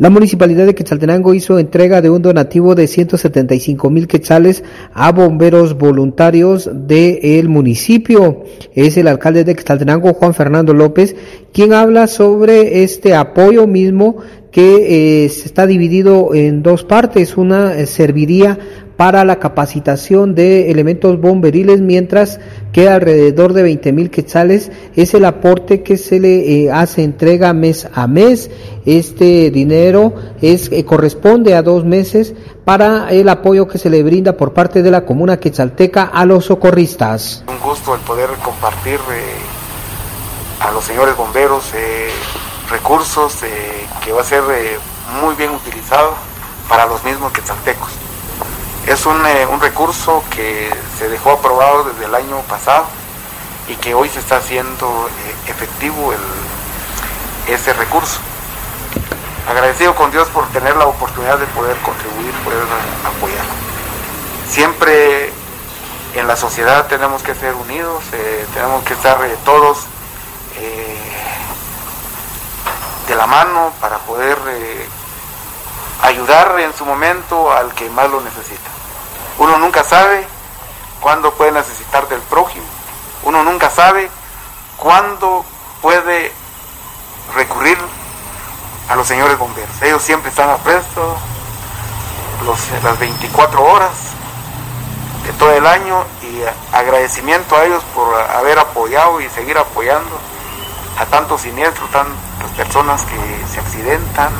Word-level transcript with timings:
La 0.00 0.08
municipalidad 0.08 0.64
de 0.64 0.74
Quetzaltenango 0.74 1.34
hizo 1.34 1.58
entrega 1.58 2.00
de 2.00 2.08
un 2.08 2.22
donativo 2.22 2.74
de 2.74 2.86
175 2.86 3.90
mil 3.90 4.08
quetzales 4.08 4.64
a 4.94 5.12
bomberos 5.12 5.76
voluntarios 5.76 6.70
del 6.72 7.50
municipio. 7.50 8.44
Es 8.74 8.96
el 8.96 9.08
alcalde 9.08 9.44
de 9.44 9.54
Quetzaltenango, 9.54 10.14
Juan 10.14 10.32
Fernando 10.32 10.72
López, 10.72 11.14
quien 11.52 11.74
habla 11.74 12.06
sobre 12.06 12.82
este 12.82 13.14
apoyo 13.14 13.66
mismo 13.66 14.16
que 14.50 15.24
eh, 15.24 15.24
está 15.26 15.66
dividido 15.66 16.34
en 16.34 16.62
dos 16.62 16.82
partes. 16.82 17.36
Una 17.36 17.74
eh, 17.74 17.84
serviría 17.84 18.58
para 19.00 19.24
la 19.24 19.38
capacitación 19.38 20.34
de 20.34 20.70
elementos 20.70 21.18
bomberiles, 21.18 21.80
mientras 21.80 22.38
que 22.70 22.90
alrededor 22.90 23.54
de 23.54 23.62
20 23.62 23.92
mil 23.94 24.10
quetzales 24.10 24.70
es 24.94 25.14
el 25.14 25.24
aporte 25.24 25.82
que 25.82 25.96
se 25.96 26.20
le 26.20 26.64
eh, 26.66 26.70
hace 26.70 27.02
entrega 27.02 27.54
mes 27.54 27.88
a 27.94 28.06
mes. 28.06 28.50
Este 28.84 29.50
dinero 29.50 30.12
eh, 30.42 30.84
corresponde 30.84 31.54
a 31.54 31.62
dos 31.62 31.86
meses 31.86 32.34
para 32.66 33.10
el 33.10 33.30
apoyo 33.30 33.66
que 33.66 33.78
se 33.78 33.88
le 33.88 34.02
brinda 34.02 34.36
por 34.36 34.52
parte 34.52 34.82
de 34.82 34.90
la 34.90 35.06
comuna 35.06 35.40
quetzalteca 35.40 36.02
a 36.02 36.26
los 36.26 36.44
socorristas. 36.44 37.42
Un 37.48 37.58
gusto 37.66 37.94
el 37.94 38.02
poder 38.02 38.28
compartir 38.44 39.00
eh, 39.12 40.60
a 40.60 40.72
los 40.72 40.84
señores 40.84 41.16
bomberos 41.16 41.72
recursos 42.70 43.34
que 44.04 44.12
va 44.12 44.20
a 44.20 44.24
ser 44.24 44.42
muy 45.22 45.34
bien 45.36 45.52
utilizado 45.52 46.12
para 46.68 46.84
los 46.84 47.02
mismos 47.02 47.32
quetzaltecos. 47.32 48.09
Es 48.90 49.06
eh, 49.06 49.46
un, 49.46 49.60
recurso 49.60 50.24
que 50.30 50.68
se 50.98 51.08
dejó 51.08 51.30
aprobado 51.30 51.84
desde 51.84 52.06
el 52.06 52.14
año 52.16 52.40
pasado 52.48 52.86
y 53.68 53.76
que 53.76 53.94
hoy 53.94 54.08
se 54.08 54.18
está 54.18 54.38
haciendo 54.38 55.08
eh, 55.08 55.34
efectivo 55.46 56.12
ese 57.46 57.72
recurso. 57.74 58.18
Agradecido 59.48 59.94
con 59.94 60.10
Dios 60.10 60.26
por 60.30 60.48
tener 60.48 60.74
la 60.74 60.86
oportunidad 60.86 61.38
de 61.38 61.46
poder 61.46 61.76
contribuir, 61.76 62.32
poder 62.42 62.64
apoyar. 63.06 63.44
Siempre 64.48 65.32
en 66.16 66.26
la 66.26 66.34
sociedad 66.34 66.88
tenemos 66.88 67.22
que 67.22 67.36
ser 67.36 67.54
unidos, 67.54 68.02
eh, 68.12 68.44
tenemos 68.54 68.82
que 68.82 68.94
estar 68.94 69.20
todos 69.44 69.86
de 73.06 73.14
la 73.14 73.26
mano 73.28 73.72
para 73.80 73.98
poder 73.98 74.36
ayudar 76.20 76.60
en 76.60 76.74
su 76.74 76.84
momento 76.84 77.50
al 77.50 77.72
que 77.74 77.88
más 77.90 78.10
lo 78.10 78.20
necesita. 78.20 78.70
Uno 79.38 79.58
nunca 79.58 79.82
sabe 79.82 80.26
cuándo 81.00 81.32
puede 81.32 81.52
necesitar 81.52 82.06
del 82.08 82.20
prójimo. 82.20 82.66
Uno 83.22 83.42
nunca 83.42 83.70
sabe 83.70 84.10
cuándo 84.76 85.44
puede 85.80 86.30
recurrir 87.34 87.78
a 88.88 88.96
los 88.96 89.06
señores 89.06 89.38
bomberos. 89.38 89.80
Ellos 89.80 90.02
siempre 90.02 90.28
están 90.28 90.50
a 90.50 90.56
presto 90.58 91.16
las 92.82 92.98
24 92.98 93.62
horas 93.62 93.90
de 95.24 95.32
todo 95.34 95.52
el 95.52 95.66
año 95.66 96.04
y 96.22 96.42
agradecimiento 96.74 97.56
a 97.56 97.64
ellos 97.64 97.82
por 97.94 98.14
haber 98.14 98.58
apoyado 98.58 99.20
y 99.20 99.28
seguir 99.30 99.56
apoyando 99.56 100.18
a 100.98 101.06
tantos 101.06 101.42
siniestros, 101.42 101.90
tantas 101.90 102.50
personas 102.56 103.04
que 103.04 103.46
se 103.52 103.60
accidentan, 103.60 104.32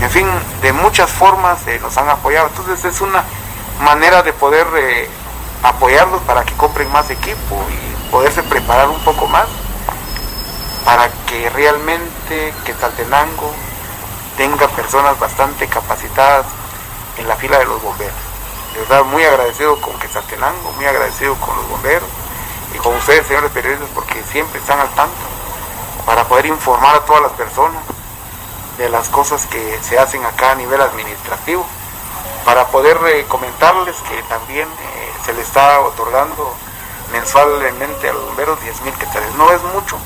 en 0.00 0.10
fin, 0.10 0.26
de 0.60 0.72
muchas 0.72 1.10
formas 1.10 1.66
eh, 1.66 1.78
nos 1.80 1.96
han 1.96 2.08
apoyado. 2.08 2.48
Entonces 2.48 2.84
es 2.84 3.00
una 3.00 3.24
manera 3.80 4.22
de 4.22 4.32
poder 4.32 4.66
eh, 4.76 5.08
apoyarlos 5.62 6.20
para 6.22 6.44
que 6.44 6.54
compren 6.54 6.90
más 6.92 7.10
equipo 7.10 7.64
y 7.70 8.10
poderse 8.10 8.42
preparar 8.42 8.88
un 8.88 9.00
poco 9.00 9.26
más 9.26 9.46
para 10.84 11.08
que 11.26 11.48
realmente 11.50 12.52
Quetzaltenango 12.64 13.50
tenga 14.36 14.68
personas 14.68 15.18
bastante 15.18 15.66
capacitadas 15.66 16.46
en 17.16 17.26
la 17.26 17.36
fila 17.36 17.58
de 17.58 17.64
los 17.64 17.82
bomberos. 17.82 18.14
De 18.74 18.80
verdad, 18.80 19.04
muy 19.04 19.24
agradecido 19.24 19.80
con 19.80 19.98
Quetzaltenango, 19.98 20.72
muy 20.72 20.84
agradecido 20.84 21.34
con 21.36 21.56
los 21.56 21.68
bomberos 21.68 22.08
y 22.74 22.78
con 22.78 22.94
ustedes, 22.96 23.26
señores 23.26 23.50
periodistas, 23.52 23.88
porque 23.94 24.22
siempre 24.24 24.60
están 24.60 24.80
al 24.80 24.90
tanto 24.90 25.14
para 26.04 26.24
poder 26.24 26.46
informar 26.46 26.96
a 26.96 27.00
todas 27.00 27.22
las 27.22 27.32
personas 27.32 27.93
de 28.78 28.88
las 28.88 29.08
cosas 29.08 29.46
que 29.46 29.78
se 29.82 29.98
hacen 29.98 30.24
acá 30.24 30.52
a 30.52 30.54
nivel 30.54 30.80
administrativo, 30.80 31.64
para 32.44 32.66
poder 32.68 32.98
comentarles 33.28 33.96
que 34.08 34.22
también 34.24 34.68
eh, 34.68 35.12
se 35.24 35.32
le 35.32 35.40
está 35.40 35.80
otorgando 35.80 36.54
mensualmente 37.12 38.08
a 38.08 38.12
los 38.12 38.26
bomberos 38.26 38.60
10 38.60 38.82
mil 38.82 38.94
quetzales. 38.94 39.34
No 39.36 39.50
es 39.52 39.62
mucho, 39.62 39.96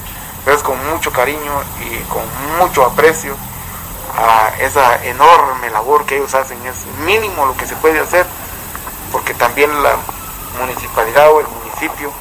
pero 0.45 0.57
es 0.57 0.63
con 0.63 0.77
mucho 0.91 1.13
cariño 1.13 1.53
y 1.81 1.99
con 2.05 2.23
mucho 2.59 2.85
aprecio 2.85 3.35
a 4.17 4.53
esa 4.61 5.05
enorme 5.05 5.71
labor 5.71 6.05
que 6.07 6.17
ellos 6.17 6.35
hacen. 6.35 6.59
Es 6.67 6.87
mínimo 7.05 7.47
lo 7.47 7.57
que 7.57 7.67
se 7.67 7.77
puede 7.77 7.99
hacer, 8.01 8.27
porque 9.11 9.35
también 9.35 9.83
la 9.83 9.97
municipalidad 10.61 11.31
o 11.33 11.41
el 11.41 11.49
municipio 11.49 12.13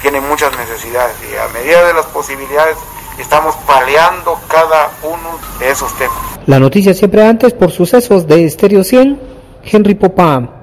tiene 0.00 0.20
muchas 0.20 0.56
necesidades 0.56 1.16
y 1.30 1.36
a 1.36 1.48
medida 1.48 1.84
de 1.84 1.94
las 1.94 2.06
posibilidades 2.06 2.76
estamos 3.18 3.54
paliando 3.66 4.38
cada 4.48 4.90
uno 5.02 5.38
de 5.58 5.70
esos 5.70 5.92
temas. 5.96 6.16
La 6.46 6.58
noticia 6.58 6.94
siempre 6.94 7.26
antes 7.26 7.52
por 7.52 7.70
sucesos 7.70 8.26
de 8.26 8.44
Estéreo 8.44 8.84
100, 8.84 9.18
Henry 9.64 9.94
Popá. 9.94 10.61